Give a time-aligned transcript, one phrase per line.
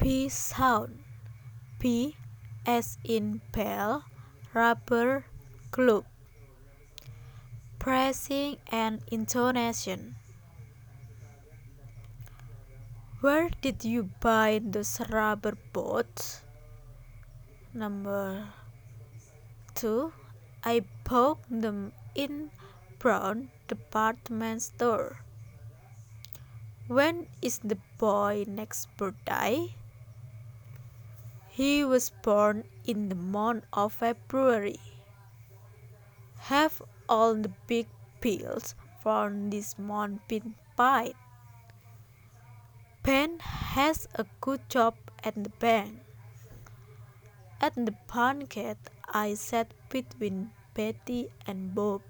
[0.00, 1.04] P sound.
[1.78, 2.16] P
[2.64, 4.04] as in bell,
[4.54, 5.26] rubber,
[5.70, 6.08] glove.
[7.80, 10.16] pressing and intonation.
[13.20, 16.44] Where did you buy those rubber boots?
[17.72, 18.48] Number
[19.74, 20.12] two.
[20.64, 22.52] I bought them in
[22.98, 25.24] Brown department store.
[26.88, 29.79] When is the boy next birthday?
[31.50, 34.78] He was born in the month of February.
[36.46, 37.86] Have all the big
[38.20, 41.14] pills for this month been paid?
[43.02, 45.98] Ben has a good job at the bank.
[47.60, 48.78] At the banquet,
[49.12, 52.02] I sat between Betty and Bob.